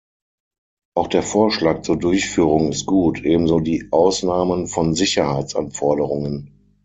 [0.95, 6.75] Auch der Vorschlag zur Durchführung ist gut, ebenso die Ausnahmen von Sicherheitsanforderungen.